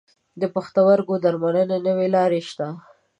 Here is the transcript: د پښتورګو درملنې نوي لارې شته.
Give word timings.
د 0.41 0.43
پښتورګو 0.55 1.15
درملنې 1.23 1.75
نوي 1.87 2.07
لارې 2.15 2.41
شته. 2.49 2.67